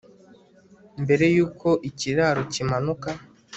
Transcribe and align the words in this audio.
Mbere 1.03 1.25
yuko 1.35 1.69
ikiraro 1.89 2.41
kimanuka 2.53 3.09